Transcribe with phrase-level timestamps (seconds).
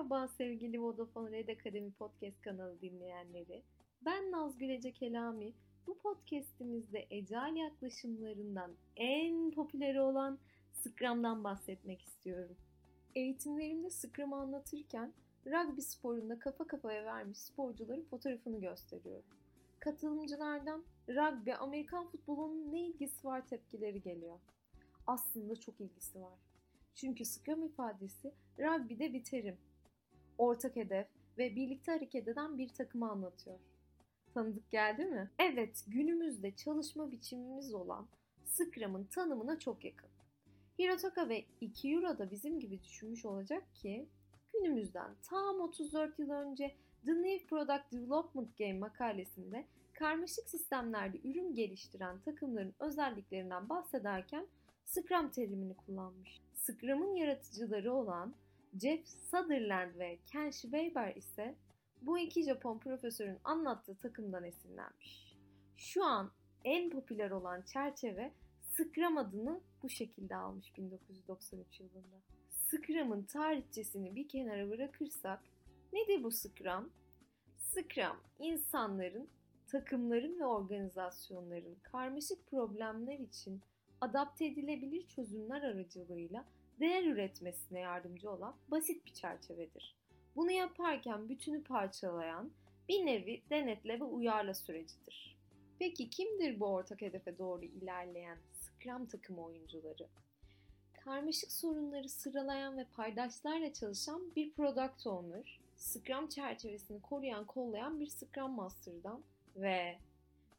[0.00, 3.62] Merhaba sevgili Vodafone Red Akademi Podcast kanalı dinleyenleri.
[4.04, 5.52] Ben Naz Gülece Kelami.
[5.86, 10.38] Bu podcastimizde ecel yaklaşımlarından en popüleri olan
[10.72, 12.56] Scrum'dan bahsetmek istiyorum.
[13.14, 15.12] Eğitimlerimde Scrum'ı anlatırken
[15.46, 19.24] rugby sporunda kafa kafaya vermiş sporcuların fotoğrafını gösteriyorum.
[19.80, 24.38] Katılımcılardan rugby Amerikan futbolunun ne ilgisi var tepkileri geliyor.
[25.06, 26.38] Aslında çok ilgisi var.
[26.94, 29.56] Çünkü Scrum ifadesi rugby'de bir terim.
[30.40, 31.06] Ortak hedef
[31.38, 33.58] ve birlikte hareket eden bir takımı anlatıyor.
[34.34, 35.30] Tanıdık geldi mi?
[35.38, 38.06] Evet, günümüzde çalışma biçimimiz olan
[38.44, 40.08] Scrum'ın tanımına çok yakın.
[40.78, 44.06] Hirotaka ve Ikiura da bizim gibi düşünmüş olacak ki
[44.52, 46.74] günümüzden tam 34 yıl önce
[47.06, 54.46] The New Product Development Game makalesinde karmaşık sistemlerde ürün geliştiren takımların özelliklerinden bahsederken
[54.84, 56.40] Scrum terimini kullanmış.
[56.54, 58.34] Scrum'un yaratıcıları olan
[58.78, 61.54] Jeff Sutherland ve Ken Schwaber ise
[62.02, 65.36] bu iki Japon profesörün anlattığı takımdan esinlenmiş.
[65.76, 66.30] Şu an
[66.64, 72.16] en popüler olan çerçeve Scrum adını bu şekilde almış 1993 yılında.
[72.50, 75.40] Scrum'ın tarihçesini bir kenara bırakırsak
[75.92, 76.92] nedir bu Scrum?
[77.58, 79.28] Scrum insanların,
[79.66, 83.60] takımların ve organizasyonların karmaşık problemler için
[84.00, 86.44] adapte edilebilir çözümler aracılığıyla
[86.80, 89.96] değer üretmesine yardımcı olan basit bir çerçevedir.
[90.36, 92.50] Bunu yaparken bütünü parçalayan
[92.88, 95.36] bir nevi denetle ve uyarla sürecidir.
[95.78, 100.06] Peki kimdir bu ortak hedefe doğru ilerleyen Scrum takımı oyuncuları?
[101.04, 108.50] Karmaşık sorunları sıralayan ve paydaşlarla çalışan bir Product Owner, Scrum çerçevesini koruyan, kollayan bir Scrum
[108.50, 109.22] Master'dan
[109.56, 109.98] ve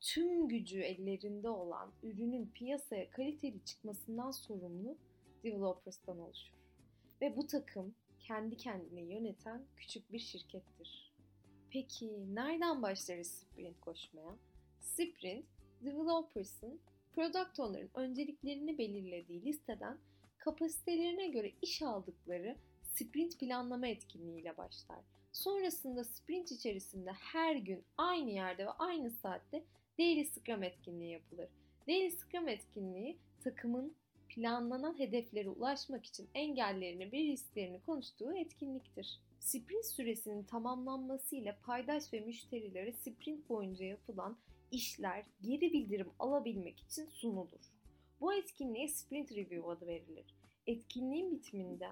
[0.00, 4.96] tüm gücü ellerinde olan ürünün piyasaya kaliteli çıkmasından sorumlu
[5.44, 6.54] developers'tan oluşur.
[7.20, 11.12] Ve bu takım kendi kendini yöneten küçük bir şirkettir.
[11.70, 14.36] Peki nereden başlarız sprint koşmaya?
[14.80, 15.44] Sprint,
[15.84, 16.80] developers'ın
[17.12, 19.98] product owner'ın önceliklerini belirlediği listeden
[20.38, 24.98] kapasitelerine göre iş aldıkları sprint planlama etkinliğiyle başlar.
[25.32, 29.64] Sonrasında sprint içerisinde her gün aynı yerde ve aynı saatte
[29.98, 31.48] Daily Scrum etkinliği yapılır.
[31.88, 33.94] Daily Scrum etkinliği takımın
[34.28, 39.20] planlanan hedeflere ulaşmak için engellerini ve risklerini konuştuğu etkinliktir.
[39.40, 44.38] Sprint süresinin tamamlanması ile paydaş ve müşterilere sprint boyunca yapılan
[44.70, 47.72] işler geri bildirim alabilmek için sunulur.
[48.20, 50.34] Bu etkinliğe Sprint Review adı verilir.
[50.66, 51.88] Etkinliğin bitiminde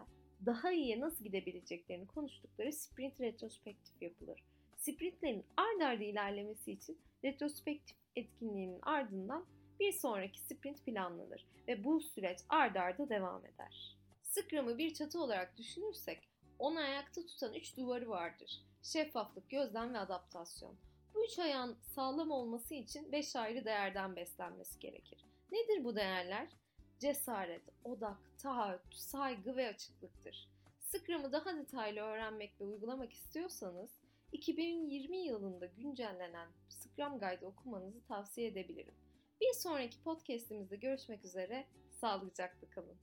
[0.47, 4.45] daha iyiye nasıl gidebileceklerini konuştukları sprint retrospektif yapılır.
[4.77, 9.47] Sprintlerin ard arda ilerlemesi için retrospektif etkinliğinin ardından
[9.81, 13.97] bir sonraki sprint planlanır ve bu süreç ard arda devam eder.
[14.23, 16.29] Scrum'ı bir çatı olarak düşünürsek
[16.59, 18.63] onu ayakta tutan üç duvarı vardır.
[18.83, 20.77] Şeffaflık, gözlem ve adaptasyon.
[21.15, 25.25] Bu üç ayağın sağlam olması için beş ayrı değerden beslenmesi gerekir.
[25.53, 26.49] Nedir bu değerler?
[27.01, 30.49] Cesaret, odak, taahhüt, saygı ve açıklıktır.
[30.81, 33.91] Scrum'ı daha detaylı öğrenmek ve uygulamak istiyorsanız
[34.33, 38.95] 2020 yılında güncellenen Scrum Guide okumanızı tavsiye edebilirim.
[39.41, 41.67] Bir sonraki podcast'imizde görüşmek üzere,
[42.01, 42.97] sağlıcakla kalın.